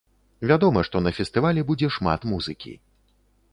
[0.51, 2.77] Вядома, што на фестывалі будзе шмат музыкі.